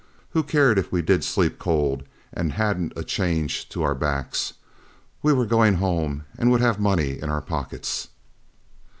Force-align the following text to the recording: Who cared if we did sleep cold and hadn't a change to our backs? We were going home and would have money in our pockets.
Who 0.31 0.41
cared 0.41 0.79
if 0.79 0.91
we 0.91 1.03
did 1.03 1.23
sleep 1.23 1.59
cold 1.59 2.01
and 2.33 2.53
hadn't 2.53 2.91
a 2.95 3.03
change 3.03 3.69
to 3.69 3.83
our 3.83 3.93
backs? 3.93 4.53
We 5.21 5.31
were 5.31 5.45
going 5.45 5.75
home 5.75 6.25
and 6.39 6.49
would 6.49 6.59
have 6.61 6.79
money 6.79 7.21
in 7.21 7.29
our 7.29 7.39
pockets. 7.41 8.07